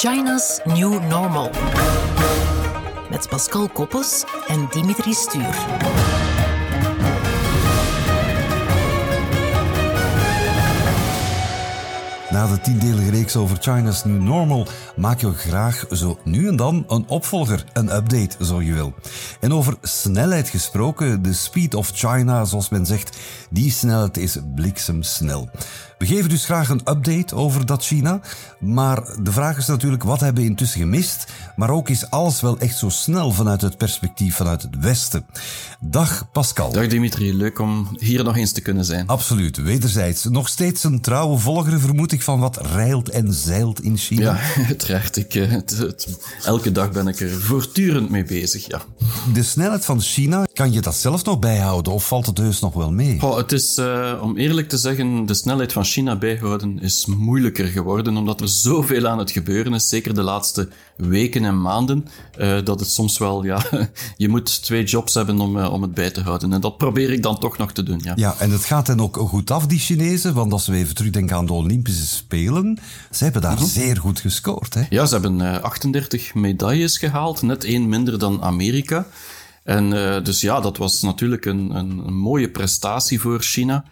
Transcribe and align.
China's 0.00 0.60
New 0.64 1.00
Normal. 1.08 1.50
Met 3.10 3.28
Pascal 3.28 3.68
Koppes 3.68 4.24
en 4.48 4.68
Dimitri 4.70 5.12
Stuur. 5.12 5.54
Na 12.30 12.46
de 12.46 12.58
tiendelige 12.62 13.10
reeks 13.10 13.36
over 13.36 13.56
China's 13.60 14.04
New 14.04 14.22
Normal 14.22 14.66
maak 15.00 15.20
je 15.20 15.32
graag 15.32 15.84
zo 15.90 16.18
nu 16.24 16.48
en 16.48 16.56
dan 16.56 16.84
een 16.88 17.04
opvolger, 17.08 17.64
een 17.72 17.94
update, 17.94 18.44
zo 18.44 18.62
je 18.62 18.72
wil. 18.72 18.94
En 19.40 19.52
over 19.52 19.76
snelheid 19.82 20.48
gesproken, 20.48 21.22
de 21.22 21.32
speed 21.32 21.74
of 21.74 21.90
China, 21.94 22.44
zoals 22.44 22.68
men 22.68 22.86
zegt, 22.86 23.16
die 23.50 23.70
snelheid 23.70 24.16
is 24.16 24.36
bliksemsnel. 24.54 25.50
We 26.00 26.06
geven 26.06 26.28
dus 26.28 26.44
graag 26.44 26.68
een 26.68 26.80
update 26.84 27.34
over 27.34 27.66
dat 27.66 27.84
China. 27.84 28.20
Maar 28.60 29.02
de 29.22 29.32
vraag 29.32 29.56
is 29.56 29.66
natuurlijk, 29.66 30.02
wat 30.02 30.20
hebben 30.20 30.42
we 30.42 30.48
intussen 30.48 30.80
gemist? 30.80 31.26
Maar 31.56 31.70
ook 31.70 31.88
is 31.88 32.10
alles 32.10 32.40
wel 32.40 32.58
echt 32.58 32.78
zo 32.78 32.88
snel 32.88 33.30
vanuit 33.30 33.60
het 33.60 33.76
perspectief 33.76 34.36
vanuit 34.36 34.62
het 34.62 34.78
Westen? 34.78 35.26
Dag 35.80 36.30
Pascal. 36.32 36.72
Dag 36.72 36.86
Dimitri, 36.86 37.36
leuk 37.36 37.58
om 37.58 37.88
hier 37.98 38.24
nog 38.24 38.36
eens 38.36 38.52
te 38.52 38.60
kunnen 38.60 38.84
zijn. 38.84 39.06
Absoluut, 39.06 39.56
wederzijds. 39.56 40.24
Nog 40.24 40.48
steeds 40.48 40.84
een 40.84 41.00
trouwe 41.00 41.38
volger, 41.38 41.80
vermoed 41.80 42.12
ik, 42.12 42.22
van 42.22 42.40
wat 42.40 42.66
rijlt 42.66 43.08
en 43.08 43.32
zeilt 43.32 43.82
in 43.82 43.96
China. 43.96 44.40
Ja, 44.56 44.74
Ik, 45.14 45.34
eh, 45.34 45.54
elke 46.44 46.72
dag 46.72 46.92
ben 46.92 47.08
ik 47.08 47.20
er 47.20 47.30
voortdurend 47.30 48.10
mee 48.10 48.24
bezig, 48.24 48.66
ja. 48.66 48.82
De 49.32 49.42
snelheid 49.42 49.84
van 49.84 50.00
China, 50.00 50.46
kan 50.52 50.72
je 50.72 50.80
dat 50.80 50.94
zelf 50.94 51.24
nog 51.24 51.38
bijhouden 51.38 51.92
of 51.92 52.06
valt 52.06 52.26
het 52.26 52.38
heus 52.38 52.60
nog 52.60 52.74
wel 52.74 52.92
mee? 52.92 53.22
Oh, 53.22 53.36
het 53.36 53.52
is, 53.52 53.78
uh, 53.78 54.12
om 54.22 54.36
eerlijk 54.36 54.68
te 54.68 54.76
zeggen, 54.76 55.26
de 55.26 55.34
snelheid 55.34 55.72
van 55.72 55.84
China 55.84 56.16
bijhouden 56.16 56.80
is 56.80 57.06
moeilijker 57.06 57.66
geworden, 57.66 58.16
omdat 58.16 58.40
er 58.40 58.48
zoveel 58.48 59.06
aan 59.06 59.18
het 59.18 59.30
gebeuren 59.30 59.74
is, 59.74 59.88
zeker 59.88 60.14
de 60.14 60.22
laatste 60.22 60.68
weken 60.96 61.44
en 61.44 61.60
maanden, 61.60 62.08
uh, 62.38 62.64
dat 62.64 62.80
het 62.80 62.88
soms 62.88 63.18
wel, 63.18 63.44
ja, 63.44 63.62
je 64.16 64.28
moet 64.28 64.62
twee 64.62 64.84
jobs 64.84 65.14
hebben 65.14 65.40
om, 65.40 65.56
uh, 65.56 65.72
om 65.72 65.82
het 65.82 65.94
bij 65.94 66.10
te 66.10 66.20
houden. 66.20 66.52
En 66.52 66.60
dat 66.60 66.76
probeer 66.76 67.10
ik 67.10 67.22
dan 67.22 67.38
toch 67.38 67.58
nog 67.58 67.72
te 67.72 67.82
doen, 67.82 68.00
ja. 68.02 68.12
Ja, 68.16 68.34
en 68.38 68.50
het 68.50 68.64
gaat 68.64 68.86
hen 68.86 69.00
ook 69.00 69.16
goed 69.16 69.50
af, 69.50 69.66
die 69.66 69.78
Chinezen, 69.78 70.34
want 70.34 70.52
als 70.52 70.66
we 70.66 70.76
even 70.76 70.94
terugdenken 70.94 71.36
aan 71.36 71.46
de 71.46 71.52
Olympische 71.52 72.06
Spelen, 72.06 72.78
ze 73.10 73.24
hebben 73.24 73.42
daar 73.42 73.54
mhm. 73.54 73.64
zeer 73.64 73.96
goed 73.96 74.20
gescoord, 74.20 74.74
hè? 74.74 74.82
Ja, 74.90 75.06
ze 75.06 75.12
hebben 75.12 75.62
38 75.62 76.28
eh, 76.28 76.34
medailles 76.34 76.98
gehaald, 76.98 77.42
net 77.42 77.64
één 77.64 77.88
minder 77.88 78.18
dan 78.18 78.42
Amerika. 78.42 79.06
En 79.62 79.92
uh, 79.92 80.24
dus 80.24 80.40
ja, 80.40 80.60
dat 80.60 80.76
was 80.76 81.02
natuurlijk 81.02 81.44
een, 81.44 81.76
een, 81.76 82.02
een, 82.06 82.16
mooie 82.16 82.50
prestatie 82.50 83.20
voor 83.20 83.40
China. 83.40 83.84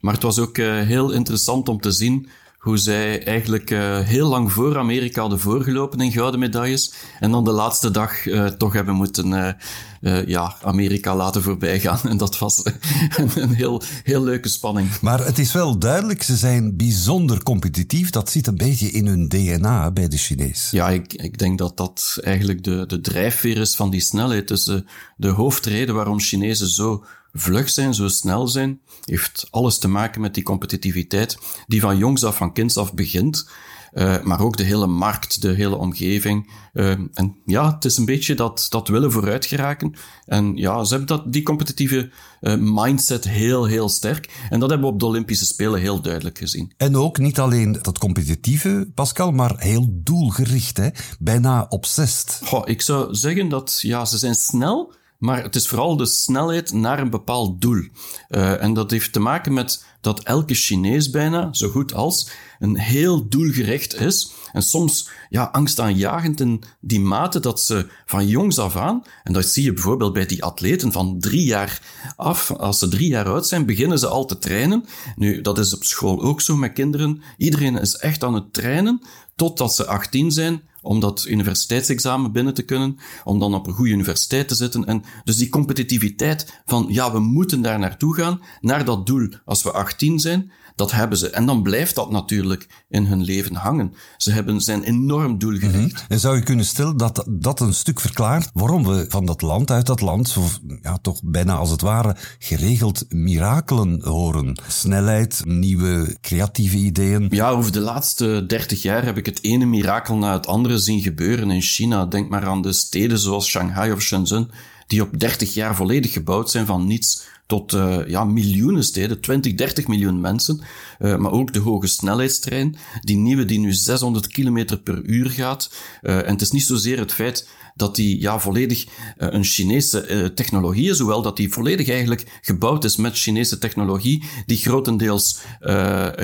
Maar 0.00 0.14
het 0.14 0.22
was 0.22 0.38
ook 0.38 0.58
uh, 0.58 0.80
heel 0.80 1.10
interessant 1.10 1.68
om 1.68 1.80
te 1.80 1.90
zien 1.90 2.28
hoe 2.66 2.78
zij 2.78 3.24
eigenlijk 3.24 3.70
uh, 3.70 3.98
heel 3.98 4.28
lang 4.28 4.52
voor 4.52 4.78
Amerika 4.78 5.20
hadden 5.20 5.40
voorgelopen 5.40 6.00
in 6.00 6.12
gouden 6.12 6.40
medailles. 6.40 6.92
En 7.20 7.30
dan 7.30 7.44
de 7.44 7.50
laatste 7.50 7.90
dag 7.90 8.24
uh, 8.24 8.46
toch 8.46 8.72
hebben 8.72 8.94
moeten 8.94 9.56
uh, 10.00 10.26
ja, 10.26 10.56
Amerika 10.62 11.16
laten 11.16 11.42
voorbijgaan. 11.42 11.98
En 12.10 12.16
dat 12.16 12.38
was 12.38 12.64
een, 13.16 13.30
een, 13.34 13.54
heel, 13.54 13.82
heel 14.02 14.22
leuke 14.22 14.48
spanning. 14.48 15.00
Maar 15.00 15.24
het 15.24 15.38
is 15.38 15.52
wel 15.52 15.78
duidelijk, 15.78 16.22
ze 16.22 16.36
zijn 16.36 16.76
bijzonder 16.76 17.42
competitief. 17.42 18.10
Dat 18.10 18.30
zit 18.30 18.46
een 18.46 18.56
beetje 18.56 18.90
in 18.90 19.06
hun 19.06 19.28
DNA 19.28 19.90
bij 19.90 20.08
de 20.08 20.16
Chinees. 20.16 20.68
Ja, 20.70 20.88
ik, 20.88 21.12
ik 21.12 21.38
denk 21.38 21.58
dat 21.58 21.76
dat 21.76 22.18
eigenlijk 22.22 22.64
de, 22.64 22.84
de 22.86 23.00
drijfveer 23.00 23.56
is 23.56 23.76
van 23.76 23.90
die 23.90 24.00
snelheid. 24.00 24.48
Dus 24.48 24.64
de, 24.64 24.84
de 25.16 25.28
hoofdreden 25.28 25.94
waarom 25.94 26.20
Chinezen 26.20 26.68
zo 26.68 27.04
vlug 27.38 27.70
zijn, 27.70 27.94
zo 27.94 28.08
snel 28.08 28.48
zijn, 28.48 28.80
heeft 29.04 29.46
alles 29.50 29.78
te 29.78 29.88
maken 29.88 30.20
met 30.20 30.34
die 30.34 30.42
competitiviteit 30.42 31.38
die 31.66 31.80
van 31.80 31.98
jongs 31.98 32.24
af, 32.24 32.36
van 32.36 32.52
kinds 32.52 32.76
af 32.76 32.94
begint. 32.94 33.48
Uh, 33.96 34.22
maar 34.22 34.40
ook 34.40 34.56
de 34.56 34.62
hele 34.62 34.86
markt, 34.86 35.42
de 35.42 35.52
hele 35.52 35.76
omgeving. 35.76 36.50
Uh, 36.72 36.90
en 36.90 37.36
ja, 37.46 37.74
het 37.74 37.84
is 37.84 37.96
een 37.96 38.04
beetje 38.04 38.34
dat, 38.34 38.66
dat 38.68 38.88
willen 38.88 39.12
vooruit 39.12 39.46
geraken. 39.46 39.94
En 40.26 40.56
ja, 40.56 40.84
ze 40.84 40.90
hebben 40.90 41.16
dat, 41.16 41.32
die 41.32 41.42
competitieve 41.42 42.10
uh, 42.40 42.54
mindset 42.58 43.24
heel, 43.28 43.64
heel 43.64 43.88
sterk. 43.88 44.46
En 44.50 44.60
dat 44.60 44.70
hebben 44.70 44.88
we 44.88 44.94
op 44.94 45.00
de 45.00 45.06
Olympische 45.06 45.46
Spelen 45.46 45.80
heel 45.80 46.00
duidelijk 46.00 46.38
gezien. 46.38 46.72
En 46.76 46.96
ook 46.96 47.18
niet 47.18 47.38
alleen 47.38 47.78
dat 47.82 47.98
competitieve, 47.98 48.90
Pascal, 48.94 49.32
maar 49.32 49.54
heel 49.58 49.88
doelgericht, 49.90 50.76
hè? 50.76 50.88
bijna 51.18 51.66
obsessed. 51.68 52.40
Goh, 52.44 52.68
ik 52.68 52.82
zou 52.82 53.14
zeggen 53.14 53.48
dat 53.48 53.78
ja, 53.80 54.04
ze 54.04 54.18
zijn 54.18 54.34
snel 54.34 54.94
maar 55.18 55.42
het 55.42 55.54
is 55.54 55.68
vooral 55.68 55.96
de 55.96 56.06
snelheid 56.06 56.72
naar 56.72 56.98
een 56.98 57.10
bepaald 57.10 57.60
doel. 57.60 57.88
Uh, 58.28 58.62
en 58.62 58.74
dat 58.74 58.90
heeft 58.90 59.12
te 59.12 59.20
maken 59.20 59.52
met 59.52 59.84
dat 60.00 60.22
elke 60.22 60.54
Chinees 60.54 61.10
bijna, 61.10 61.52
zo 61.52 61.68
goed 61.68 61.94
als, 61.94 62.30
een 62.58 62.78
heel 62.78 63.28
doelgericht 63.28 64.00
is. 64.00 64.32
En 64.52 64.62
soms 64.62 65.08
ja, 65.28 65.48
angstaanjagend 65.52 66.40
in 66.40 66.62
die 66.80 67.00
mate 67.00 67.40
dat 67.40 67.60
ze 67.60 67.86
van 68.06 68.26
jongs 68.26 68.58
af 68.58 68.76
aan, 68.76 69.02
en 69.22 69.32
dat 69.32 69.46
zie 69.46 69.64
je 69.64 69.72
bijvoorbeeld 69.72 70.12
bij 70.12 70.26
die 70.26 70.44
atleten 70.44 70.92
van 70.92 71.18
drie 71.18 71.44
jaar 71.44 71.80
af, 72.16 72.50
als 72.50 72.78
ze 72.78 72.88
drie 72.88 73.08
jaar 73.08 73.28
oud 73.28 73.46
zijn, 73.46 73.66
beginnen 73.66 73.98
ze 73.98 74.06
al 74.06 74.24
te 74.24 74.38
trainen. 74.38 74.84
Nu, 75.16 75.40
dat 75.40 75.58
is 75.58 75.74
op 75.74 75.84
school 75.84 76.22
ook 76.22 76.40
zo 76.40 76.56
met 76.56 76.72
kinderen. 76.72 77.22
Iedereen 77.36 77.78
is 77.78 77.96
echt 77.96 78.24
aan 78.24 78.34
het 78.34 78.52
trainen 78.52 79.00
totdat 79.36 79.74
ze 79.74 79.86
18 79.86 80.30
zijn 80.30 80.62
om 80.86 81.00
dat 81.00 81.26
universiteitsexamen 81.28 82.32
binnen 82.32 82.54
te 82.54 82.62
kunnen, 82.62 82.98
om 83.24 83.38
dan 83.38 83.54
op 83.54 83.66
een 83.66 83.72
goede 83.72 83.92
universiteit 83.92 84.48
te 84.48 84.54
zitten. 84.54 84.84
En 84.84 85.02
dus 85.24 85.36
die 85.36 85.48
competitiviteit 85.48 86.62
van, 86.66 86.86
ja, 86.88 87.12
we 87.12 87.20
moeten 87.20 87.62
daar 87.62 87.78
naartoe 87.78 88.14
gaan, 88.14 88.40
naar 88.60 88.84
dat 88.84 89.06
doel 89.06 89.28
als 89.44 89.62
we 89.62 89.72
18 89.72 90.20
zijn, 90.20 90.50
dat 90.76 90.92
hebben 90.92 91.18
ze. 91.18 91.30
En 91.30 91.46
dan 91.46 91.62
blijft 91.62 91.94
dat 91.94 92.10
natuurlijk 92.10 92.84
in 92.88 93.04
hun 93.04 93.24
leven 93.24 93.54
hangen. 93.54 93.94
Ze 94.16 94.32
hebben, 94.32 94.60
zijn 94.60 94.82
enorm 94.82 95.38
doelgericht. 95.38 95.92
Mhm. 95.92 96.04
En 96.08 96.20
zou 96.20 96.36
je 96.36 96.42
kunnen 96.42 96.64
stellen 96.64 96.96
dat 96.96 97.24
dat 97.28 97.60
een 97.60 97.74
stuk 97.74 98.00
verklaart 98.00 98.50
waarom 98.52 98.84
we 98.84 99.04
van 99.08 99.26
dat 99.26 99.42
land, 99.42 99.70
uit 99.70 99.86
dat 99.86 100.00
land, 100.00 100.28
zo, 100.28 100.42
ja, 100.82 100.98
toch 100.98 101.20
bijna 101.24 101.54
als 101.54 101.70
het 101.70 101.80
ware 101.80 102.16
geregeld 102.38 103.04
mirakelen 103.08 104.00
horen? 104.04 104.60
Snelheid, 104.68 105.42
nieuwe 105.44 106.16
creatieve 106.20 106.76
ideeën. 106.76 107.26
Ja, 107.30 107.48
over 107.48 107.72
de 107.72 107.80
laatste 107.80 108.44
dertig 108.46 108.82
jaar 108.82 109.04
heb 109.04 109.16
ik 109.16 109.26
het 109.26 109.42
ene 109.42 109.64
mirakel 109.64 110.16
na 110.16 110.32
het 110.32 110.46
andere 110.46 110.78
zien 110.78 111.00
gebeuren 111.00 111.50
in 111.50 111.62
China. 111.62 112.06
Denk 112.06 112.28
maar 112.28 112.46
aan 112.46 112.62
de 112.62 112.72
steden 112.72 113.18
zoals 113.18 113.48
Shanghai 113.48 113.92
of 113.92 114.00
Shenzhen, 114.00 114.50
die 114.86 115.02
op 115.02 115.18
30 115.18 115.54
jaar 115.54 115.76
volledig 115.76 116.12
gebouwd 116.12 116.50
zijn 116.50 116.66
van 116.66 116.86
niets 116.86 117.24
tot 117.46 117.72
uh, 117.72 118.08
ja, 118.08 118.24
miljoenen 118.24 118.84
steden, 118.84 119.20
20, 119.20 119.54
30 119.54 119.86
miljoen 119.86 120.20
mensen. 120.20 120.60
Uh, 120.98 121.16
maar 121.16 121.32
ook 121.32 121.52
de 121.52 121.58
hoge 121.58 121.86
snelheidstrein, 121.86 122.76
die 123.00 123.16
nieuwe 123.16 123.44
die 123.44 123.58
nu 123.58 123.72
600 123.72 124.26
km 124.26 124.78
per 124.84 125.02
uur 125.02 125.30
gaat. 125.30 125.70
Uh, 126.02 126.16
en 126.16 126.32
het 126.32 126.40
is 126.40 126.50
niet 126.50 126.62
zozeer 126.62 126.98
het 126.98 127.12
feit 127.12 127.48
dat 127.74 127.96
die 127.96 128.20
ja, 128.20 128.38
volledig 128.38 128.86
een 129.16 129.44
Chinese 129.44 130.32
technologie 130.34 130.90
is, 130.90 130.98
hoewel 130.98 131.22
dat 131.22 131.36
die 131.36 131.52
volledig 131.52 131.88
eigenlijk 131.88 132.38
gebouwd 132.40 132.84
is 132.84 132.96
met 132.96 133.18
Chinese 133.18 133.58
technologie, 133.58 134.24
die 134.46 134.56
grotendeels 134.56 135.38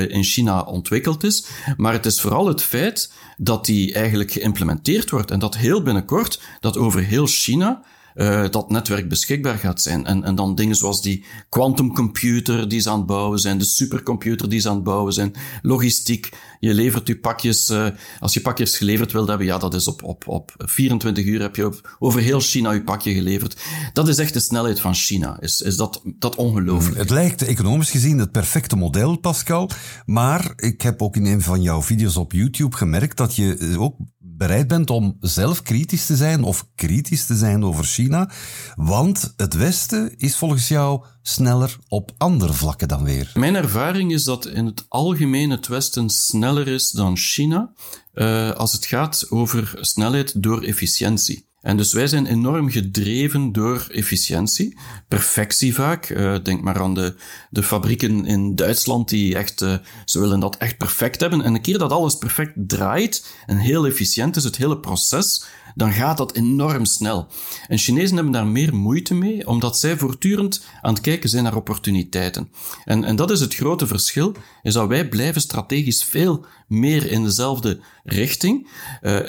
in 0.08 0.24
China 0.24 0.62
ontwikkeld 0.62 1.24
is. 1.24 1.46
Maar 1.76 1.92
het 1.92 2.06
is 2.06 2.20
vooral 2.20 2.46
het 2.46 2.62
feit 2.62 3.12
dat 3.36 3.64
die 3.64 3.92
eigenlijk 3.94 4.30
geïmplementeerd 4.32 5.10
wordt 5.10 5.30
en 5.30 5.38
dat 5.38 5.56
heel 5.56 5.82
binnenkort, 5.82 6.40
dat 6.60 6.76
over 6.76 7.00
heel 7.00 7.26
China 7.26 7.82
uh, 8.14 8.44
dat 8.50 8.70
netwerk 8.70 9.08
beschikbaar 9.08 9.58
gaat 9.58 9.82
zijn. 9.82 10.06
En, 10.06 10.24
en 10.24 10.34
dan 10.34 10.54
dingen 10.54 10.76
zoals 10.76 11.02
die 11.02 11.24
quantumcomputer 11.48 12.68
die 12.68 12.80
ze 12.80 12.90
aan 12.90 12.96
het 12.96 13.06
bouwen 13.06 13.38
zijn, 13.38 13.58
de 13.58 13.64
supercomputer 13.64 14.48
die 14.48 14.60
ze 14.60 14.68
aan 14.68 14.74
het 14.74 14.84
bouwen 14.84 15.12
zijn, 15.12 15.34
logistiek. 15.62 16.28
Je 16.60 16.74
levert 16.74 17.06
je 17.06 17.18
pakjes, 17.18 17.70
uh, 17.70 17.86
als 18.20 18.34
je 18.34 18.40
pakjes 18.40 18.76
geleverd 18.76 19.12
wilt 19.12 19.28
hebben, 19.28 19.46
ja, 19.46 19.58
dat 19.58 19.74
is 19.74 19.88
op, 19.88 20.02
op, 20.02 20.28
op 20.28 20.52
24 20.56 21.24
uur 21.24 21.40
heb 21.40 21.56
je 21.56 21.80
over 21.98 22.20
heel 22.20 22.40
China 22.40 22.70
je 22.72 22.82
pakje 22.82 23.12
geleverd. 23.12 23.56
Dat 23.92 24.08
is 24.08 24.18
echt 24.18 24.32
de 24.32 24.40
snelheid 24.40 24.80
van 24.80 24.94
China. 24.94 25.40
Is, 25.40 25.60
is 25.60 25.76
dat, 25.76 26.02
dat 26.18 26.34
ongelooflijk? 26.34 26.98
Het 26.98 27.10
lijkt 27.10 27.42
economisch 27.42 27.90
gezien 27.90 28.18
het 28.18 28.32
perfecte 28.32 28.76
model, 28.76 29.16
Pascal. 29.16 29.70
Maar 30.04 30.52
ik 30.56 30.82
heb 30.82 31.02
ook 31.02 31.16
in 31.16 31.26
een 31.26 31.42
van 31.42 31.62
jouw 31.62 31.82
video's 31.82 32.16
op 32.16 32.32
YouTube 32.32 32.76
gemerkt 32.76 33.16
dat 33.16 33.36
je 33.36 33.76
ook 33.78 33.96
bereid 34.42 34.68
bent 34.68 34.90
om 34.90 35.16
zelf 35.20 35.62
kritisch 35.62 36.06
te 36.06 36.16
zijn 36.16 36.42
of 36.42 36.66
kritisch 36.74 37.26
te 37.26 37.36
zijn 37.36 37.64
over 37.64 37.84
China, 37.84 38.30
want 38.74 39.32
het 39.36 39.54
Westen 39.54 40.14
is 40.16 40.36
volgens 40.36 40.68
jou 40.68 41.04
sneller 41.22 41.76
op 41.88 42.10
andere 42.18 42.52
vlakken 42.52 42.88
dan 42.88 43.04
weer. 43.04 43.30
Mijn 43.34 43.54
ervaring 43.54 44.12
is 44.12 44.24
dat 44.24 44.46
in 44.46 44.66
het 44.66 44.84
algemeen 44.88 45.50
het 45.50 45.66
Westen 45.66 46.10
sneller 46.10 46.68
is 46.68 46.90
dan 46.90 47.16
China 47.16 47.72
uh, 48.14 48.50
als 48.50 48.72
het 48.72 48.86
gaat 48.86 49.26
over 49.30 49.78
snelheid 49.80 50.42
door 50.42 50.62
efficiëntie. 50.62 51.51
En 51.62 51.76
dus 51.76 51.92
wij 51.92 52.06
zijn 52.06 52.26
enorm 52.26 52.70
gedreven 52.70 53.52
door 53.52 53.86
efficiëntie, 53.90 54.78
perfectie 55.08 55.74
vaak. 55.74 56.10
Uh, 56.10 56.36
denk 56.42 56.62
maar 56.62 56.80
aan 56.80 56.94
de, 56.94 57.14
de 57.50 57.62
fabrieken 57.62 58.26
in 58.26 58.54
Duitsland 58.54 59.08
die 59.08 59.36
echt, 59.36 59.62
uh, 59.62 59.74
ze 60.04 60.20
willen 60.20 60.40
dat 60.40 60.56
echt 60.56 60.76
perfect 60.76 61.20
hebben. 61.20 61.42
En 61.42 61.54
een 61.54 61.62
keer 61.62 61.78
dat 61.78 61.92
alles 61.92 62.16
perfect 62.16 62.52
draait 62.54 63.26
en 63.46 63.56
heel 63.56 63.86
efficiënt 63.86 64.36
is, 64.36 64.44
het 64.44 64.56
hele 64.56 64.78
proces, 64.78 65.44
dan 65.74 65.92
gaat 65.92 66.16
dat 66.16 66.34
enorm 66.34 66.84
snel. 66.84 67.26
En 67.68 67.78
Chinezen 67.78 68.14
hebben 68.14 68.32
daar 68.32 68.46
meer 68.46 68.74
moeite 68.74 69.14
mee, 69.14 69.46
omdat 69.46 69.78
zij 69.78 69.96
voortdurend 69.96 70.64
aan 70.80 70.94
het 70.94 71.02
kijken 71.02 71.28
zijn 71.28 71.44
naar 71.44 71.56
opportuniteiten. 71.56 72.50
En, 72.84 73.04
en 73.04 73.16
dat 73.16 73.30
is 73.30 73.40
het 73.40 73.54
grote 73.54 73.86
verschil, 73.86 74.34
is 74.62 74.72
dat 74.72 74.88
wij 74.88 75.08
blijven 75.08 75.40
strategisch 75.40 76.04
veel 76.04 76.46
meer 76.68 77.10
in 77.10 77.24
dezelfde 77.24 77.80
richting. 78.04 78.68
Uh, 79.02 79.28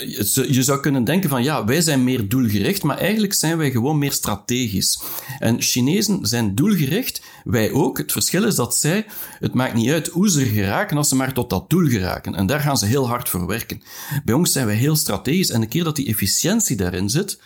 je 0.49 0.63
zou 0.63 0.79
kunnen 0.79 1.03
denken 1.03 1.29
van 1.29 1.43
ja, 1.43 1.65
wij 1.65 1.81
zijn 1.81 2.03
meer 2.03 2.29
doelgericht, 2.29 2.83
maar 2.83 2.97
eigenlijk 2.97 3.33
zijn 3.33 3.57
wij 3.57 3.71
gewoon 3.71 3.97
meer 3.97 4.11
strategisch. 4.11 5.01
En 5.39 5.61
Chinezen 5.61 6.25
zijn 6.25 6.55
doelgericht, 6.55 7.21
wij 7.43 7.71
ook. 7.71 7.97
Het 7.97 8.11
verschil 8.11 8.43
is 8.43 8.55
dat 8.55 8.75
zij, 8.75 9.05
het 9.39 9.53
maakt 9.53 9.73
niet 9.73 9.89
uit 9.89 10.07
hoe 10.07 10.29
ze 10.29 10.45
geraken 10.45 10.97
als 10.97 11.09
ze 11.09 11.15
maar 11.15 11.33
tot 11.33 11.49
dat 11.49 11.69
doel 11.69 11.87
geraken. 11.87 12.35
En 12.35 12.45
daar 12.45 12.59
gaan 12.59 12.77
ze 12.77 12.85
heel 12.85 13.07
hard 13.07 13.29
voor 13.29 13.45
werken. 13.45 13.81
Bij 14.25 14.35
ons 14.35 14.51
zijn 14.51 14.65
wij 14.65 14.75
heel 14.75 14.95
strategisch 14.95 15.49
en 15.49 15.61
een 15.61 15.67
keer 15.67 15.83
dat 15.83 15.95
die 15.95 16.07
efficiëntie 16.07 16.32
daarin 16.75 17.09
zit, 17.09 17.39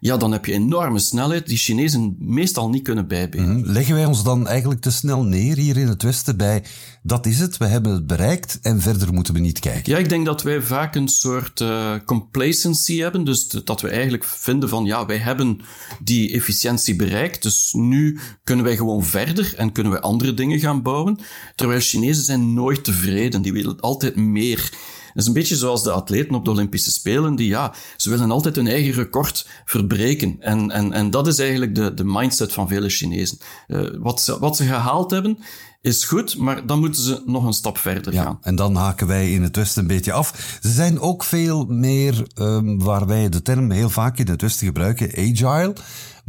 ja, 0.00 0.16
dan 0.16 0.32
heb 0.32 0.44
je 0.44 0.52
enorme 0.52 0.98
snelheid 0.98 1.46
die 1.46 1.56
Chinezen 1.56 2.16
meestal 2.18 2.68
niet 2.68 2.82
kunnen 2.82 3.08
bijbenen. 3.08 3.58
Mhm. 3.58 3.70
Leggen 3.70 3.94
wij 3.94 4.04
ons 4.04 4.22
dan 4.22 4.48
eigenlijk 4.48 4.80
te 4.80 4.90
snel 4.90 5.22
neer 5.22 5.56
hier 5.56 5.76
in 5.76 5.88
het 5.88 6.02
Westen 6.02 6.36
bij 6.36 6.62
dat 7.02 7.26
is 7.26 7.38
het, 7.38 7.56
we 7.56 7.66
hebben 7.66 7.92
het 7.92 8.06
bereikt 8.06 8.58
en 8.62 8.80
verder 8.80 9.12
moeten 9.12 9.34
we 9.34 9.40
niet 9.40 9.58
kijken? 9.58 9.92
Ja, 9.92 9.98
ik 9.98 10.08
denk 10.08 10.26
dat 10.26 10.42
wij 10.42 10.62
vaak 10.62 10.94
een 10.94 11.08
soort 11.08 11.60
uh, 11.60 11.94
complacency 12.04 12.98
hebben. 12.98 13.24
Dus 13.24 13.48
dat 13.48 13.80
we 13.80 13.88
eigenlijk 13.88 14.24
vinden 14.24 14.68
van 14.68 14.84
ja, 14.84 15.06
wij 15.06 15.16
hebben 15.16 15.60
die 16.02 16.32
efficiëntie 16.32 16.96
bereikt, 16.96 17.42
dus 17.42 17.72
nu 17.72 18.18
kunnen 18.44 18.64
wij 18.64 18.76
gewoon 18.76 19.04
verder 19.04 19.54
en 19.56 19.72
kunnen 19.72 19.92
wij 19.92 20.00
andere 20.00 20.34
dingen 20.34 20.58
gaan 20.58 20.82
bouwen. 20.82 21.18
Terwijl 21.54 21.80
Chinezen 21.80 22.24
zijn 22.24 22.54
nooit 22.54 22.84
tevreden, 22.84 23.42
die 23.42 23.52
willen 23.52 23.80
altijd 23.80 24.16
meer. 24.16 24.72
Dat 25.14 25.22
is 25.22 25.26
een 25.26 25.32
beetje 25.32 25.56
zoals 25.56 25.82
de 25.82 25.90
atleten 25.90 26.34
op 26.34 26.44
de 26.44 26.50
Olympische 26.50 26.90
Spelen, 26.90 27.36
die 27.36 27.48
ja, 27.48 27.74
ze 27.96 28.10
willen 28.10 28.30
altijd 28.30 28.56
hun 28.56 28.66
eigen 28.66 28.92
record 28.92 29.46
verbreken. 29.64 30.36
En, 30.40 30.70
en, 30.70 30.92
en 30.92 31.10
dat 31.10 31.26
is 31.26 31.38
eigenlijk 31.38 31.74
de, 31.74 31.94
de 31.94 32.04
mindset 32.04 32.52
van 32.52 32.68
vele 32.68 32.88
Chinezen. 32.88 33.38
Uh, 33.68 33.88
wat, 33.98 34.20
ze, 34.20 34.38
wat 34.38 34.56
ze 34.56 34.64
gehaald 34.64 35.10
hebben, 35.10 35.38
is 35.82 36.04
goed, 36.04 36.36
maar 36.36 36.66
dan 36.66 36.78
moeten 36.78 37.02
ze 37.02 37.22
nog 37.26 37.44
een 37.44 37.52
stap 37.52 37.78
verder 37.78 38.12
ja, 38.12 38.22
gaan. 38.22 38.38
En 38.42 38.56
dan 38.56 38.74
haken 38.74 39.06
wij 39.06 39.32
in 39.32 39.42
het 39.42 39.56
Westen 39.56 39.82
een 39.82 39.88
beetje 39.88 40.12
af. 40.12 40.58
Ze 40.62 40.70
zijn 40.70 41.00
ook 41.00 41.24
veel 41.24 41.64
meer, 41.64 42.26
um, 42.34 42.82
waar 42.82 43.06
wij 43.06 43.28
de 43.28 43.42
term 43.42 43.70
heel 43.70 43.90
vaak 43.90 44.18
in 44.18 44.28
het 44.28 44.42
Westen 44.42 44.66
gebruiken, 44.66 45.08
agile. 45.16 45.72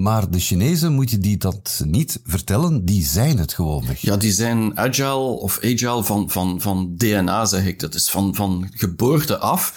Maar 0.02 0.30
de 0.30 0.40
Chinezen 0.40 0.94
moet 0.94 1.10
je 1.10 1.18
die 1.18 1.38
dat 1.38 1.82
niet 1.86 2.20
vertellen, 2.24 2.86
die 2.86 3.06
zijn 3.06 3.38
het 3.38 3.54
gewoon 3.54 3.86
weg. 3.88 4.02
Ja, 4.02 4.18
die 4.18 4.32
zijn 4.32 4.78
agile 4.78 5.16
of 5.16 5.58
agile 5.58 6.04
van, 6.04 6.30
van, 6.30 6.62
van 6.62 6.96
DNA, 6.98 7.46
zeg 7.46 7.66
ik. 7.66 7.80
Dat 7.80 7.94
is 7.94 8.10
van, 8.10 8.36
van 8.36 8.70
geboorte 8.74 9.38
af. 9.38 9.74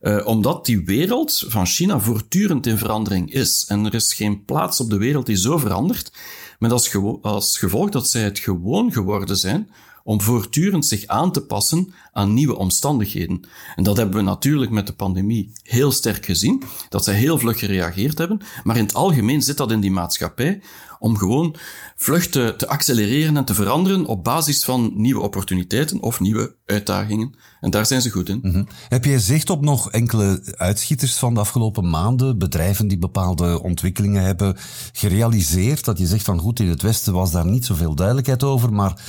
Uh, 0.00 0.26
omdat 0.26 0.66
die 0.66 0.84
wereld 0.84 1.44
van 1.48 1.66
China 1.66 2.00
voortdurend 2.00 2.66
in 2.66 2.78
verandering 2.78 3.32
is. 3.32 3.64
En 3.68 3.86
er 3.86 3.94
is 3.94 4.14
geen 4.14 4.44
plaats 4.44 4.80
op 4.80 4.90
de 4.90 4.98
wereld 4.98 5.26
die 5.26 5.36
zo 5.36 5.58
verandert. 5.58 6.12
Met 6.58 6.72
als 7.22 7.58
gevolg 7.58 7.90
dat 7.90 8.10
zij 8.10 8.22
het 8.22 8.38
gewoon 8.38 8.92
geworden 8.92 9.36
zijn 9.36 9.70
om 10.08 10.20
voortdurend 10.20 10.86
zich 10.86 11.06
aan 11.06 11.32
te 11.32 11.40
passen 11.40 11.92
aan 12.12 12.34
nieuwe 12.34 12.56
omstandigheden. 12.56 13.40
En 13.76 13.84
dat 13.84 13.96
hebben 13.96 14.16
we 14.16 14.22
natuurlijk 14.22 14.70
met 14.70 14.86
de 14.86 14.92
pandemie 14.92 15.52
heel 15.62 15.92
sterk 15.92 16.24
gezien, 16.24 16.62
dat 16.88 17.04
zij 17.04 17.14
heel 17.14 17.38
vlug 17.38 17.58
gereageerd 17.58 18.18
hebben, 18.18 18.40
maar 18.64 18.76
in 18.76 18.84
het 18.84 18.94
algemeen 18.94 19.42
zit 19.42 19.56
dat 19.56 19.70
in 19.70 19.80
die 19.80 19.90
maatschappij 19.90 20.60
om 20.98 21.16
gewoon 21.16 21.56
vlug 21.96 22.28
te, 22.28 22.54
accelereren 22.66 23.36
en 23.36 23.44
te 23.44 23.54
veranderen 23.54 24.06
op 24.06 24.24
basis 24.24 24.64
van 24.64 24.92
nieuwe 24.94 25.20
opportuniteiten 25.20 26.00
of 26.00 26.20
nieuwe 26.20 26.54
uitdagingen. 26.66 27.34
En 27.60 27.70
daar 27.70 27.86
zijn 27.86 28.02
ze 28.02 28.10
goed 28.10 28.28
in. 28.28 28.38
Mhm. 28.42 28.64
Heb 28.88 29.04
jij 29.04 29.18
zicht 29.18 29.50
op 29.50 29.60
nog 29.60 29.90
enkele 29.90 30.54
uitschieters 30.56 31.14
van 31.14 31.34
de 31.34 31.40
afgelopen 31.40 31.90
maanden, 31.90 32.38
bedrijven 32.38 32.88
die 32.88 32.98
bepaalde 32.98 33.62
ontwikkelingen 33.62 34.22
hebben 34.22 34.56
gerealiseerd, 34.92 35.84
dat 35.84 35.98
je 35.98 36.06
zegt 36.06 36.24
van 36.24 36.38
goed, 36.38 36.60
in 36.60 36.68
het 36.68 36.82
Westen 36.82 37.12
was 37.12 37.30
daar 37.30 37.46
niet 37.46 37.66
zoveel 37.66 37.94
duidelijkheid 37.94 38.44
over, 38.44 38.72
maar 38.72 39.02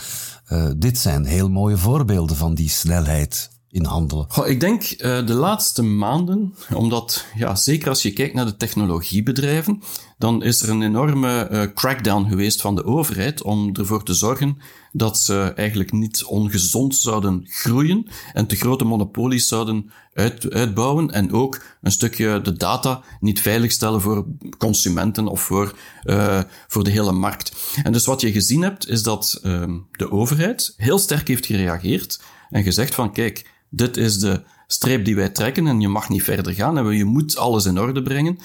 dit 0.78 0.98
zijn 0.98 1.26
heel 1.26 1.50
mooie 1.50 1.78
voorbeelden 1.78 2.36
van 2.36 2.54
die 2.54 2.70
snelheid 2.70 3.50
in 3.72 3.86
handelen. 3.86 4.28
Ik 4.46 4.60
denk 4.60 4.82
uh, 4.82 4.98
de 5.26 5.34
laatste 5.34 5.84
maanden, 5.84 6.56
omdat 6.74 7.26
ja, 7.36 7.56
zeker 7.56 7.90
als 7.90 8.02
je 8.02 8.14
kijkt 8.14 8.34
naar 8.34 8.46
de 8.46 8.56
technologiebedrijven, 8.56 9.82
dan 10.18 10.44
is 10.44 10.62
er 10.62 10.70
een 10.70 10.82
enorme 10.82 11.50
uh, 11.52 11.64
crackdown 11.74 12.30
geweest 12.30 12.62
van 12.62 12.76
de 12.76 12.86
overheid 12.86 13.42
om 13.42 13.76
ervoor 13.76 14.04
te 14.04 14.14
zorgen 14.14 14.58
dat 14.92 15.20
ze 15.20 15.54
eigenlijk 15.56 15.92
niet 15.92 16.24
ongezond 16.24 16.96
zouden 16.96 17.42
groeien 17.46 18.08
en 18.34 18.48
te 18.48 18.56
grote 18.56 18.84
monopolies 18.84 19.48
zouden 19.48 19.92
uit, 20.14 20.52
uitbouwen 20.52 21.12
en 21.12 21.32
ook 21.34 21.62
een 21.82 21.92
stukje 21.92 22.42
de 22.42 22.54
data 22.54 23.04
niet 23.20 23.42
veiligstellen 23.42 24.02
voor 24.02 24.26
consumenten 24.58 25.28
of 25.28 25.42
voor, 25.42 25.76
uh, 26.04 26.42
voor 26.68 26.84
de 26.84 26.90
hele 26.90 27.12
markt. 27.12 27.54
En 27.84 27.92
dus 27.92 28.06
wat 28.06 28.22
je 28.22 28.32
gezien 28.32 28.62
hebt, 28.62 28.88
is 28.88 29.04
dat 29.04 29.40
uh, 29.44 29.64
de 29.92 30.12
overheid 30.12 30.74
heel 30.78 31.00
sterk 31.00 31.28
heeft 31.28 31.46
gereageerd 31.46 32.22
en 32.50 32.64
gezegd 32.64 32.96
van 32.96 33.14
kijk, 33.14 33.58
dit 33.70 33.98
is 33.98 34.20
de 34.20 34.42
streep 34.68 35.06
die 35.06 35.16
wij 35.16 35.30
trekken 35.30 35.68
en 35.68 35.82
je 35.82 35.88
mag 35.88 36.10
niet 36.10 36.24
verder 36.24 36.54
gaan 36.54 36.78
en 36.78 36.98
je 36.98 37.06
moet 37.06 37.38
alles 37.38 37.66
in 37.66 37.80
orde 37.80 38.02
brengen. 38.02 38.40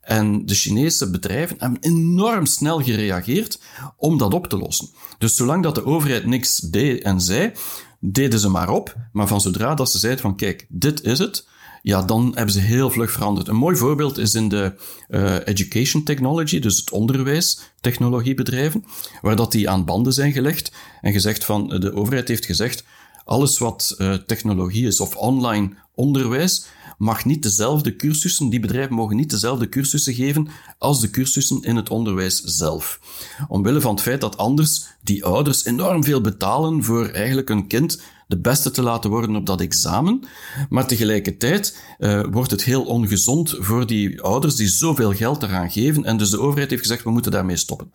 En 0.00 0.46
de 0.46 0.54
Chinese 0.54 1.10
bedrijven 1.10 1.56
hebben 1.58 1.80
enorm 1.80 2.46
snel 2.46 2.82
gereageerd 2.82 3.60
om 3.96 4.18
dat 4.18 4.34
op 4.34 4.46
te 4.46 4.58
lossen. 4.58 4.88
Dus 5.18 5.36
zolang 5.36 5.62
dat 5.62 5.74
de 5.74 5.84
overheid 5.84 6.26
niks 6.26 6.58
deed 6.58 7.02
en 7.02 7.20
zei, 7.20 7.52
deden 8.00 8.40
ze 8.40 8.48
maar 8.48 8.68
op. 8.68 8.94
Maar 9.12 9.26
van 9.26 9.40
zodra 9.40 9.74
dat 9.74 9.90
ze 9.90 9.98
zeiden 9.98 10.22
van 10.22 10.36
kijk, 10.36 10.66
dit 10.68 11.02
is 11.02 11.18
het, 11.18 11.46
ja, 11.82 12.02
dan 12.02 12.32
hebben 12.34 12.54
ze 12.54 12.60
heel 12.60 12.90
vlug 12.90 13.10
veranderd. 13.10 13.48
Een 13.48 13.56
mooi 13.56 13.76
voorbeeld 13.76 14.18
is 14.18 14.34
in 14.34 14.48
de 14.48 14.74
uh, 15.08 15.36
education 15.44 16.02
technology, 16.02 16.58
dus 16.58 16.76
het 16.76 16.90
onderwijs 16.90 17.60
technologiebedrijven, 17.80 18.84
waar 19.20 19.36
dat 19.36 19.52
die 19.52 19.70
aan 19.70 19.84
banden 19.84 20.12
zijn 20.12 20.32
gelegd 20.32 20.72
en 21.00 21.12
gezegd 21.12 21.44
van, 21.44 21.68
de 21.68 21.94
overheid 21.94 22.28
heeft 22.28 22.46
gezegd, 22.46 22.84
alles 23.26 23.58
wat 23.58 23.94
uh, 23.98 24.14
technologie 24.14 24.86
is 24.86 25.00
of 25.00 25.16
online 25.16 25.74
onderwijs 25.94 26.66
mag 26.98 27.24
niet 27.24 27.42
dezelfde 27.42 27.96
cursussen, 27.96 28.48
die 28.48 28.60
bedrijven 28.60 28.94
mogen 28.94 29.16
niet 29.16 29.30
dezelfde 29.30 29.68
cursussen 29.68 30.14
geven 30.14 30.48
als 30.78 31.00
de 31.00 31.10
cursussen 31.10 31.62
in 31.62 31.76
het 31.76 31.90
onderwijs 31.90 32.40
zelf. 32.40 33.00
Omwille 33.48 33.80
van 33.80 33.94
het 33.94 34.02
feit 34.02 34.20
dat 34.20 34.36
anders 34.36 34.86
die 35.02 35.24
ouders 35.24 35.64
enorm 35.64 36.04
veel 36.04 36.20
betalen 36.20 36.84
voor 36.84 37.08
eigenlijk 37.08 37.50
een 37.50 37.66
kind 37.66 38.00
de 38.26 38.38
beste 38.38 38.70
te 38.70 38.82
laten 38.82 39.10
worden 39.10 39.36
op 39.36 39.46
dat 39.46 39.60
examen. 39.60 40.24
Maar 40.68 40.86
tegelijkertijd 40.86 41.78
uh, 41.98 42.24
wordt 42.30 42.50
het 42.50 42.64
heel 42.64 42.84
ongezond 42.84 43.54
voor 43.58 43.86
die 43.86 44.22
ouders 44.22 44.54
die 44.54 44.68
zoveel 44.68 45.12
geld 45.12 45.42
eraan 45.42 45.70
geven. 45.70 46.04
En 46.04 46.16
dus 46.16 46.30
de 46.30 46.40
overheid 46.40 46.70
heeft 46.70 46.82
gezegd, 46.82 47.04
we 47.04 47.10
moeten 47.10 47.32
daarmee 47.32 47.56
stoppen. 47.56 47.92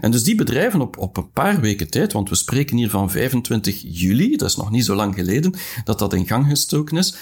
En 0.00 0.10
dus 0.10 0.22
die 0.22 0.34
bedrijven 0.34 0.80
op, 0.80 0.98
op 0.98 1.16
een 1.16 1.30
paar 1.30 1.60
weken 1.60 1.90
tijd, 1.90 2.12
want 2.12 2.28
we 2.28 2.34
spreken 2.34 2.76
hier 2.76 2.90
van 2.90 3.10
25 3.10 3.82
juli, 3.86 4.36
dat 4.36 4.48
is 4.48 4.56
nog 4.56 4.70
niet 4.70 4.84
zo 4.84 4.94
lang 4.94 5.14
geleden 5.14 5.54
dat 5.84 5.98
dat 5.98 6.14
in 6.14 6.26
gang 6.26 6.46
gestoken 6.46 6.96
is, 6.96 7.16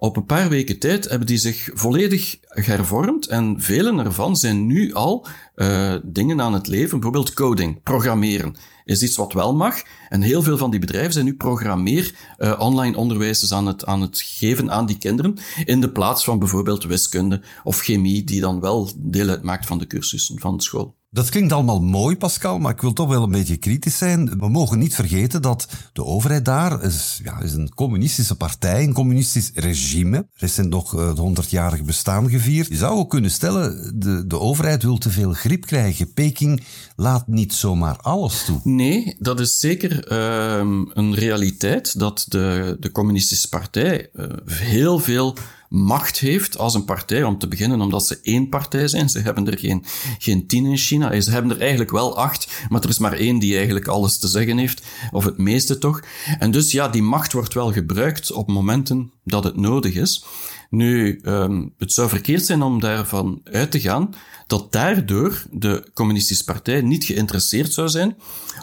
op 0.00 0.16
een 0.16 0.26
paar 0.26 0.48
weken 0.48 0.78
tijd 0.78 1.08
hebben 1.08 1.26
die 1.26 1.38
zich 1.38 1.70
volledig 1.74 2.38
hervormd 2.48 3.26
en 3.26 3.54
velen 3.58 3.98
ervan 3.98 4.36
zijn 4.36 4.66
nu 4.66 4.92
al 4.92 5.26
uh, 5.56 5.94
dingen 6.02 6.40
aan 6.40 6.52
het 6.52 6.66
leven, 6.66 6.90
bijvoorbeeld 6.90 7.34
coding, 7.34 7.82
programmeren 7.82 8.56
is 8.90 9.02
iets 9.02 9.16
wat 9.16 9.32
wel 9.32 9.54
mag. 9.54 9.82
En 10.08 10.22
heel 10.22 10.42
veel 10.42 10.58
van 10.58 10.70
die 10.70 10.80
bedrijven 10.80 11.12
zijn 11.12 11.24
nu 11.24 11.34
programmeer 11.34 12.14
uh, 12.38 12.56
online 12.58 12.96
onderwijs 12.96 13.52
aan 13.52 13.66
het, 13.66 13.84
aan 13.84 14.00
het 14.00 14.20
geven 14.20 14.70
aan 14.70 14.86
die 14.86 14.98
kinderen, 14.98 15.38
in 15.64 15.80
de 15.80 15.90
plaats 15.90 16.24
van 16.24 16.38
bijvoorbeeld 16.38 16.84
wiskunde 16.84 17.42
of 17.64 17.78
chemie, 17.78 18.24
die 18.24 18.40
dan 18.40 18.60
wel 18.60 18.90
deel 18.96 19.28
uitmaakt 19.28 19.66
van 19.66 19.78
de 19.78 19.86
cursussen 19.86 20.40
van 20.40 20.56
de 20.56 20.62
school. 20.62 20.99
Dat 21.12 21.28
klinkt 21.28 21.52
allemaal 21.52 21.80
mooi, 21.80 22.16
Pascal, 22.16 22.58
maar 22.58 22.72
ik 22.72 22.80
wil 22.80 22.92
toch 22.92 23.08
wel 23.08 23.22
een 23.22 23.30
beetje 23.30 23.56
kritisch 23.56 23.98
zijn. 23.98 24.38
We 24.38 24.48
mogen 24.48 24.78
niet 24.78 24.94
vergeten 24.94 25.42
dat 25.42 25.68
de 25.92 26.04
overheid 26.04 26.44
daar 26.44 26.82
is, 26.82 27.20
ja, 27.24 27.40
is 27.40 27.52
een 27.52 27.74
communistische 27.74 28.36
partij, 28.36 28.82
een 28.82 28.92
communistisch 28.92 29.50
regime. 29.54 30.26
Recent 30.34 30.68
nog 30.68 30.90
het 30.90 31.18
100-jarig 31.18 31.82
bestaan 31.84 32.30
gevierd. 32.30 32.68
Je 32.68 32.76
zou 32.76 32.96
ook 32.96 33.10
kunnen 33.10 33.30
stellen, 33.30 34.00
de, 34.00 34.26
de 34.26 34.38
overheid 34.38 34.82
wil 34.82 34.98
te 34.98 35.10
veel 35.10 35.32
grip 35.32 35.66
krijgen. 35.66 36.12
Peking 36.12 36.62
laat 36.96 37.26
niet 37.26 37.52
zomaar 37.52 37.96
alles 37.96 38.44
toe. 38.44 38.60
Nee, 38.64 39.16
dat 39.18 39.40
is 39.40 39.58
zeker 39.58 40.12
uh, 40.12 40.84
een 40.92 41.14
realiteit 41.14 41.98
dat 41.98 42.24
de, 42.28 42.76
de 42.80 42.92
communistische 42.92 43.48
partij 43.48 44.08
uh, 44.12 44.26
heel 44.46 44.98
veel 44.98 45.36
macht 45.70 46.18
heeft 46.18 46.58
als 46.58 46.74
een 46.74 46.84
partij, 46.84 47.22
om 47.22 47.38
te 47.38 47.48
beginnen 47.48 47.80
omdat 47.80 48.06
ze 48.06 48.18
één 48.22 48.48
partij 48.48 48.88
zijn. 48.88 49.08
Ze 49.08 49.18
hebben 49.18 49.46
er 49.46 49.58
geen, 49.58 49.84
geen 50.18 50.46
tien 50.46 50.66
in 50.66 50.76
China. 50.76 51.20
Ze 51.20 51.30
hebben 51.30 51.50
er 51.50 51.60
eigenlijk 51.60 51.90
wel 51.90 52.18
acht, 52.18 52.66
maar 52.68 52.82
er 52.82 52.88
is 52.88 52.98
maar 52.98 53.12
één 53.12 53.38
die 53.38 53.56
eigenlijk 53.56 53.86
alles 53.86 54.18
te 54.18 54.28
zeggen 54.28 54.58
heeft, 54.58 54.82
of 55.10 55.24
het 55.24 55.38
meeste 55.38 55.78
toch. 55.78 56.00
En 56.38 56.50
dus 56.50 56.72
ja, 56.72 56.88
die 56.88 57.02
macht 57.02 57.32
wordt 57.32 57.54
wel 57.54 57.72
gebruikt 57.72 58.32
op 58.32 58.48
momenten 58.48 59.12
dat 59.24 59.44
het 59.44 59.56
nodig 59.56 59.94
is. 59.94 60.24
Nu, 60.70 61.20
um, 61.22 61.74
het 61.78 61.92
zou 61.92 62.08
verkeerd 62.08 62.46
zijn 62.46 62.62
om 62.62 62.80
daarvan 62.80 63.40
uit 63.44 63.70
te 63.70 63.80
gaan 63.80 64.14
dat 64.46 64.72
daardoor 64.72 65.44
de 65.50 65.90
communistische 65.94 66.44
partij 66.44 66.80
niet 66.80 67.04
geïnteresseerd 67.04 67.72
zou 67.72 67.88
zijn 67.88 68.16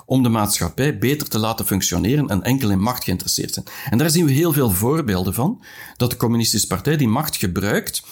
om 0.06 0.24
de 0.24 0.30
maatschappij 0.30 0.98
beter 0.98 1.28
te 1.30 1.40
laten 1.40 1.66
functioneren 1.66 2.28
en 2.28 2.44
enkel 2.44 2.70
in 2.70 2.80
macht 2.80 3.04
geïnteresseerd 3.04 3.54
zijn. 3.54 3.66
En 3.90 3.98
daar 3.98 4.10
zien 4.10 4.26
we 4.26 4.32
heel 4.32 4.54
veel 4.54 4.72
voorbeelden 4.72 5.34
van, 5.34 5.64
dat 5.98 6.10
de 6.10 6.18
communistische 6.18 6.68
partij 6.68 6.98
die 6.98 7.08
macht 7.08 7.36
gebruikt 7.36 8.04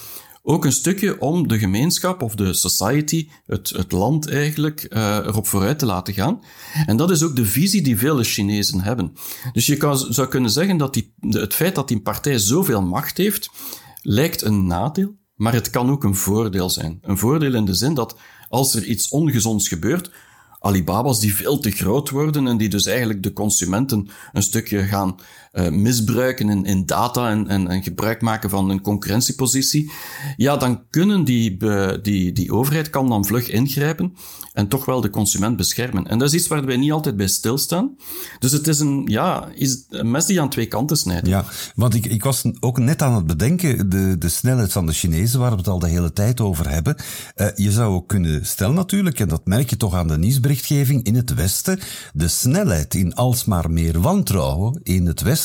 ook 0.47 0.65
een 0.65 0.71
stukje 0.71 1.19
om 1.19 1.47
de 1.47 1.59
gemeenschap 1.59 2.21
of 2.21 2.35
de 2.35 2.53
society, 2.53 3.29
het, 3.45 3.69
het 3.69 3.91
land 3.91 4.29
eigenlijk, 4.29 4.85
uh, 4.89 5.15
erop 5.15 5.47
vooruit 5.47 5.79
te 5.79 5.85
laten 5.85 6.13
gaan. 6.13 6.39
En 6.85 6.97
dat 6.97 7.11
is 7.11 7.23
ook 7.23 7.35
de 7.35 7.45
visie 7.45 7.81
die 7.81 7.97
vele 7.97 8.23
Chinezen 8.23 8.81
hebben. 8.81 9.13
Dus 9.53 9.65
je 9.65 9.77
kan, 9.77 9.97
zou 9.97 10.27
kunnen 10.27 10.49
zeggen 10.49 10.77
dat 10.77 10.93
die, 10.93 11.13
het 11.29 11.53
feit 11.53 11.75
dat 11.75 11.87
die 11.87 12.01
partij 12.01 12.37
zoveel 12.37 12.81
macht 12.81 13.17
heeft, 13.17 13.49
lijkt 14.05 14.41
een 14.41 14.67
nadeel, 14.67 15.15
maar 15.35 15.53
het 15.53 15.69
kan 15.69 15.89
ook 15.89 16.03
een 16.03 16.15
voordeel 16.15 16.69
zijn. 16.69 16.97
Een 17.01 17.17
voordeel 17.17 17.53
in 17.53 17.65
de 17.65 17.73
zin 17.73 17.93
dat 17.93 18.17
als 18.49 18.75
er 18.75 18.83
iets 18.83 19.09
ongezonds 19.09 19.67
gebeurt, 19.67 20.11
Alibaba's 20.59 21.19
die 21.19 21.35
veel 21.35 21.59
te 21.59 21.71
groot 21.71 22.09
worden 22.09 22.47
en 22.47 22.57
die 22.57 22.69
dus 22.69 22.85
eigenlijk 22.85 23.23
de 23.23 23.33
consumenten 23.33 24.09
een 24.33 24.43
stukje 24.43 24.83
gaan 24.83 25.15
uh, 25.55 25.69
misbruiken 25.69 26.49
in, 26.49 26.65
in 26.65 26.85
data 26.85 27.29
en, 27.29 27.67
en, 27.67 27.83
gebruik 27.83 28.21
maken 28.21 28.49
van 28.49 28.69
een 28.69 28.81
concurrentiepositie, 28.81 29.91
ja, 30.37 30.57
dan 30.57 30.83
kunnen 30.89 31.23
die, 31.23 31.57
die, 32.01 32.31
die 32.31 32.53
overheid 32.53 32.89
kan 32.89 33.09
dan 33.09 33.25
vlug 33.25 33.49
ingrijpen 33.49 34.15
en 34.53 34.67
toch 34.67 34.85
wel 34.85 35.01
de 35.01 35.09
consument 35.09 35.57
beschermen. 35.57 36.07
En 36.07 36.19
dat 36.19 36.27
is 36.27 36.39
iets 36.39 36.47
waar 36.47 36.65
wij 36.65 36.77
niet 36.77 36.91
altijd 36.91 37.17
bij 37.17 37.27
stilstaan. 37.27 37.95
Dus 38.39 38.51
het 38.51 38.67
is 38.67 38.79
een, 38.79 39.03
ja, 39.05 39.47
is 39.53 39.85
een 39.89 40.11
mes 40.11 40.25
die 40.25 40.41
aan 40.41 40.49
twee 40.49 40.65
kanten 40.65 40.97
snijdt. 40.97 41.27
Ja, 41.27 41.45
want 41.75 41.93
ik, 41.93 42.05
ik 42.05 42.23
was 42.23 42.43
ook 42.59 42.79
net 42.79 43.01
aan 43.01 43.15
het 43.15 43.27
bedenken, 43.27 43.89
de, 43.89 44.15
de 44.17 44.29
snelheid 44.29 44.71
van 44.71 44.85
de 44.85 44.93
Chinezen, 44.93 45.39
waar 45.39 45.51
we 45.51 45.57
het 45.57 45.67
al 45.67 45.79
de 45.79 45.89
hele 45.89 46.13
tijd 46.13 46.41
over 46.41 46.69
hebben. 46.69 46.95
Uh, 47.35 47.47
je 47.55 47.71
zou 47.71 47.93
ook 47.93 48.07
kunnen 48.07 48.45
stellen 48.45 48.75
natuurlijk, 48.75 49.19
en 49.19 49.27
dat 49.27 49.45
merk 49.45 49.69
je 49.69 49.77
toch 49.77 49.93
aan 49.93 50.07
de 50.07 50.17
nieuwsberichtgeving 50.17 51.03
in 51.03 51.15
het 51.15 51.33
Westen, 51.33 51.79
de 52.13 52.27
snelheid 52.27 52.93
in 52.93 53.13
alsmaar 53.13 53.71
meer 53.71 54.01
wantrouwen 54.01 54.79
in 54.83 55.05
het 55.05 55.21
Westen 55.21 55.44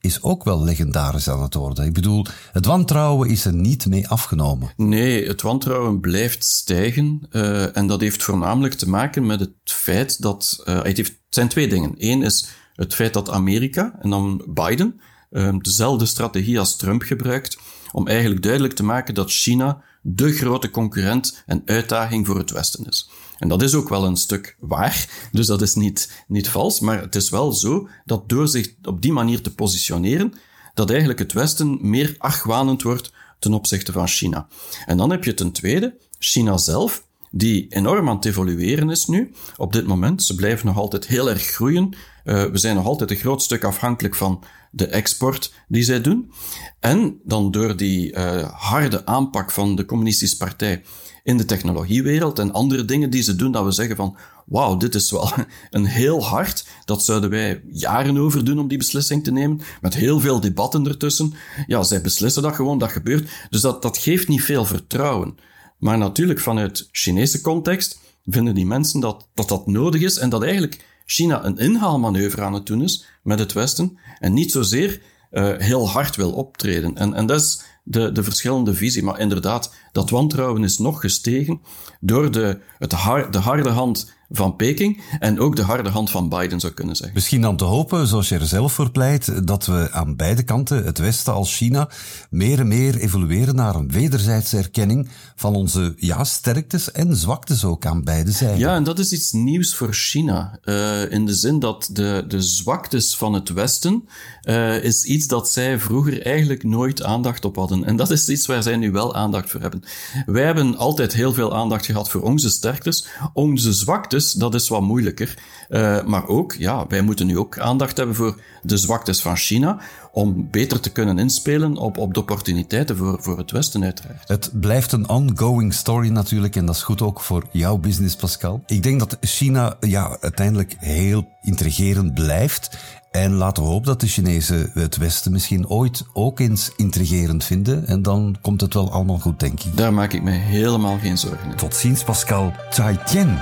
is 0.00 0.22
ook 0.22 0.44
wel 0.44 0.62
legendarisch 0.62 1.28
aan 1.28 1.42
het 1.42 1.54
worden. 1.54 1.84
Ik 1.84 1.92
bedoel, 1.92 2.26
het 2.52 2.66
wantrouwen 2.66 3.28
is 3.28 3.44
er 3.44 3.54
niet 3.54 3.86
mee 3.86 4.08
afgenomen. 4.08 4.72
Nee, 4.76 5.26
het 5.26 5.42
wantrouwen 5.42 6.00
blijft 6.00 6.44
stijgen. 6.44 7.26
Uh, 7.30 7.76
en 7.76 7.86
dat 7.86 8.00
heeft 8.00 8.22
voornamelijk 8.22 8.74
te 8.74 8.88
maken 8.88 9.26
met 9.26 9.40
het 9.40 9.52
feit 9.64 10.22
dat. 10.22 10.62
Uh, 10.64 10.82
het, 10.82 10.96
heeft, 10.96 11.18
zijn 11.28 11.48
twee 11.48 11.68
dingen. 11.68 11.94
Eén 11.96 12.22
is 12.22 12.48
het 12.74 12.94
feit 12.94 13.12
dat 13.12 13.30
Amerika 13.30 13.98
en 14.00 14.10
dan 14.10 14.44
Biden 14.48 15.00
uh, 15.30 15.54
dezelfde 15.58 16.06
strategie 16.06 16.58
als 16.58 16.76
Trump 16.76 17.02
gebruikt. 17.02 17.58
Om 17.92 18.06
eigenlijk 18.06 18.42
duidelijk 18.42 18.74
te 18.74 18.84
maken 18.84 19.14
dat 19.14 19.30
China 19.30 19.82
de 20.02 20.32
grote 20.32 20.70
concurrent 20.70 21.42
en 21.46 21.62
uitdaging 21.64 22.26
voor 22.26 22.38
het 22.38 22.50
Westen 22.50 22.86
is. 22.86 23.10
En 23.38 23.48
dat 23.48 23.62
is 23.62 23.74
ook 23.74 23.88
wel 23.88 24.04
een 24.04 24.16
stuk 24.16 24.56
waar, 24.58 25.28
dus 25.32 25.46
dat 25.46 25.62
is 25.62 25.74
niet, 25.74 26.24
niet 26.26 26.48
vals, 26.48 26.80
maar 26.80 27.00
het 27.00 27.14
is 27.14 27.30
wel 27.30 27.52
zo 27.52 27.88
dat 28.04 28.28
door 28.28 28.48
zich 28.48 28.74
op 28.82 29.02
die 29.02 29.12
manier 29.12 29.40
te 29.40 29.54
positioneren, 29.54 30.32
dat 30.74 30.90
eigenlijk 30.90 31.18
het 31.18 31.32
Westen 31.32 31.78
meer 31.80 32.14
argwanend 32.18 32.82
wordt 32.82 33.12
ten 33.38 33.54
opzichte 33.54 33.92
van 33.92 34.08
China. 34.08 34.46
En 34.86 34.96
dan 34.96 35.10
heb 35.10 35.24
je 35.24 35.34
ten 35.34 35.52
tweede 35.52 35.96
China 36.18 36.56
zelf, 36.56 37.06
die 37.30 37.66
enorm 37.68 38.08
aan 38.08 38.16
het 38.16 38.24
evolueren 38.24 38.90
is 38.90 39.06
nu. 39.06 39.32
Op 39.56 39.72
dit 39.72 39.86
moment, 39.86 40.22
ze 40.22 40.34
blijven 40.34 40.66
nog 40.66 40.76
altijd 40.76 41.06
heel 41.06 41.30
erg 41.30 41.42
groeien. 41.42 41.96
Uh, 42.24 42.44
we 42.44 42.58
zijn 42.58 42.74
nog 42.74 42.86
altijd 42.86 43.10
een 43.10 43.16
groot 43.16 43.42
stuk 43.42 43.64
afhankelijk 43.64 44.14
van 44.14 44.44
de 44.70 44.86
export 44.86 45.52
die 45.68 45.82
zij 45.82 46.00
doen. 46.00 46.32
En 46.80 47.20
dan 47.24 47.50
door 47.50 47.76
die 47.76 48.12
uh, 48.12 48.48
harde 48.52 49.06
aanpak 49.06 49.50
van 49.50 49.76
de 49.76 49.84
communistische 49.84 50.36
partij 50.36 50.82
in 51.28 51.36
de 51.36 51.44
technologiewereld 51.44 52.38
en 52.38 52.52
andere 52.52 52.84
dingen 52.84 53.10
die 53.10 53.22
ze 53.22 53.36
doen, 53.36 53.52
dat 53.52 53.64
we 53.64 53.70
zeggen 53.70 53.96
van, 53.96 54.16
wauw, 54.46 54.76
dit 54.76 54.94
is 54.94 55.10
wel 55.10 55.30
een 55.70 55.84
heel 55.84 56.24
hard. 56.24 56.66
Dat 56.84 57.04
zouden 57.04 57.30
wij 57.30 57.62
jaren 57.70 58.18
over 58.18 58.44
doen 58.44 58.58
om 58.58 58.68
die 58.68 58.78
beslissing 58.78 59.24
te 59.24 59.30
nemen, 59.30 59.60
met 59.80 59.94
heel 59.94 60.20
veel 60.20 60.40
debatten 60.40 60.86
ertussen. 60.86 61.34
Ja, 61.66 61.82
zij 61.82 62.00
beslissen 62.00 62.42
dat 62.42 62.54
gewoon, 62.54 62.78
dat 62.78 62.90
gebeurt. 62.90 63.30
Dus 63.50 63.60
dat, 63.60 63.82
dat 63.82 63.98
geeft 63.98 64.28
niet 64.28 64.42
veel 64.42 64.64
vertrouwen. 64.64 65.36
Maar 65.78 65.98
natuurlijk, 65.98 66.40
vanuit 66.40 66.88
Chinese 66.92 67.40
context 67.40 68.00
vinden 68.24 68.54
die 68.54 68.66
mensen 68.66 69.00
dat, 69.00 69.28
dat 69.34 69.48
dat 69.48 69.66
nodig 69.66 70.00
is 70.00 70.16
en 70.16 70.28
dat 70.28 70.42
eigenlijk 70.42 70.84
China 71.06 71.44
een 71.44 71.58
inhaalmanoeuvre 71.58 72.42
aan 72.42 72.54
het 72.54 72.66
doen 72.66 72.82
is 72.82 73.04
met 73.22 73.38
het 73.38 73.52
Westen 73.52 73.98
en 74.18 74.32
niet 74.32 74.52
zozeer 74.52 75.00
uh, 75.30 75.56
heel 75.56 75.88
hard 75.88 76.16
wil 76.16 76.32
optreden. 76.32 76.96
En, 76.96 77.14
en 77.14 77.26
dat 77.26 77.40
is 77.40 77.62
de, 77.88 78.12
de 78.12 78.22
verschillende 78.22 78.74
visie. 78.74 79.02
Maar 79.02 79.20
inderdaad, 79.20 79.74
dat 79.92 80.10
wantrouwen 80.10 80.64
is 80.64 80.78
nog 80.78 81.00
gestegen 81.00 81.60
door 82.00 82.30
de, 82.30 82.60
het 82.78 82.90
de 83.30 83.38
harde 83.38 83.68
hand 83.68 84.16
van 84.30 84.56
Peking 84.56 85.02
en 85.18 85.40
ook 85.40 85.56
de 85.56 85.62
harde 85.62 85.88
hand 85.88 86.10
van 86.10 86.28
Biden 86.28 86.60
zou 86.60 86.72
kunnen 86.72 86.96
zeggen. 86.96 87.14
Misschien 87.14 87.40
dan 87.40 87.56
te 87.56 87.64
hopen, 87.64 88.06
zoals 88.06 88.28
je 88.28 88.34
er 88.34 88.46
zelf 88.46 88.72
voor 88.72 88.90
pleit, 88.90 89.46
dat 89.46 89.66
we 89.66 89.88
aan 89.92 90.16
beide 90.16 90.42
kanten, 90.42 90.84
het 90.84 90.98
Westen 90.98 91.32
als 91.32 91.56
China, 91.56 91.88
meer 92.30 92.58
en 92.58 92.68
meer 92.68 92.96
evolueren 92.96 93.54
naar 93.54 93.74
een 93.74 93.90
wederzijdse 93.90 94.56
erkenning 94.56 95.08
van 95.36 95.54
onze 95.54 95.94
ja, 95.96 96.24
sterktes 96.24 96.92
en 96.92 97.16
zwaktes 97.16 97.64
ook 97.64 97.86
aan 97.86 98.04
beide 98.04 98.30
zijden. 98.30 98.58
Ja, 98.58 98.74
en 98.74 98.84
dat 98.84 98.98
is 98.98 99.12
iets 99.12 99.32
nieuws 99.32 99.74
voor 99.74 99.92
China. 99.92 100.58
Uh, 100.64 101.12
in 101.12 101.26
de 101.26 101.34
zin 101.34 101.58
dat 101.58 101.88
de, 101.92 102.24
de 102.28 102.40
zwaktes 102.40 103.16
van 103.16 103.32
het 103.32 103.48
Westen 103.48 104.08
uh, 104.42 104.84
is 104.84 105.04
iets 105.04 105.26
dat 105.26 105.50
zij 105.50 105.78
vroeger 105.78 106.22
eigenlijk 106.22 106.64
nooit 106.64 107.02
aandacht 107.02 107.44
op 107.44 107.56
hadden. 107.56 107.84
En 107.84 107.96
dat 107.96 108.10
is 108.10 108.28
iets 108.28 108.46
waar 108.46 108.62
zij 108.62 108.76
nu 108.76 108.90
wel 108.90 109.14
aandacht 109.14 109.50
voor 109.50 109.60
hebben. 109.60 109.82
Wij 110.26 110.44
hebben 110.44 110.76
altijd 110.76 111.12
heel 111.12 111.32
veel 111.32 111.56
aandacht 111.56 111.86
gehad 111.86 112.10
voor 112.10 112.22
onze 112.22 112.50
sterktes, 112.50 113.06
onze 113.32 113.72
zwaktes 113.72 114.17
dus 114.18 114.32
dat 114.32 114.54
is 114.54 114.68
wat 114.68 114.80
moeilijker. 114.80 115.38
Uh, 115.68 116.04
maar 116.04 116.26
ook, 116.26 116.52
ja, 116.52 116.86
wij 116.86 117.00
moeten 117.00 117.26
nu 117.26 117.38
ook 117.38 117.58
aandacht 117.58 117.96
hebben 117.96 118.16
voor 118.16 118.40
de 118.62 118.76
zwaktes 118.76 119.20
van 119.20 119.36
China, 119.36 119.80
om 120.18 120.48
beter 120.50 120.80
te 120.80 120.90
kunnen 120.90 121.18
inspelen 121.18 121.76
op, 121.76 121.98
op 121.98 122.14
de 122.14 122.20
opportuniteiten 122.20 122.96
voor, 122.96 123.18
voor 123.20 123.38
het 123.38 123.50
Westen 123.50 123.84
uiteraard. 123.84 124.28
Het 124.28 124.50
blijft 124.52 124.92
een 124.92 125.08
ongoing 125.08 125.74
story 125.74 126.08
natuurlijk, 126.08 126.56
en 126.56 126.66
dat 126.66 126.74
is 126.74 126.82
goed 126.82 127.02
ook 127.02 127.20
voor 127.20 127.46
jouw 127.50 127.76
business, 127.76 128.16
Pascal. 128.16 128.62
Ik 128.66 128.82
denk 128.82 128.98
dat 128.98 129.16
China 129.20 129.76
ja, 129.80 130.16
uiteindelijk 130.20 130.76
heel 130.78 131.28
intrigerend 131.40 132.14
blijft. 132.14 132.78
En 133.10 133.32
laten 133.32 133.62
we 133.62 133.68
hopen 133.68 133.86
dat 133.86 134.00
de 134.00 134.06
Chinezen 134.06 134.70
het 134.74 134.96
Westen 134.96 135.32
misschien 135.32 135.68
ooit 135.68 136.04
ook 136.12 136.40
eens 136.40 136.70
intrigerend 136.76 137.44
vinden. 137.44 137.86
En 137.86 138.02
dan 138.02 138.36
komt 138.40 138.60
het 138.60 138.74
wel 138.74 138.92
allemaal 138.92 139.18
goed, 139.18 139.40
denk 139.40 139.62
ik. 139.62 139.76
Daar 139.76 139.94
maak 139.94 140.12
ik 140.12 140.22
me 140.22 140.30
helemaal 140.30 140.98
geen 140.98 141.18
zorgen 141.18 141.50
in. 141.50 141.56
Tot 141.56 141.74
ziens, 141.74 142.04
Pascal. 142.04 142.52
Zai 142.70 142.98
Tian. 143.04 143.38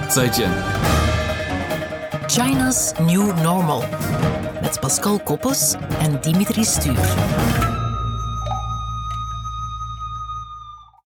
China's 2.29 2.93
New 2.99 3.33
Normal. 3.43 3.85
Met 4.61 4.81
Pascal 4.81 5.21
Koppes 5.23 5.77
en 6.01 6.19
Dimitri 6.21 6.65
Stuur. 6.65 7.76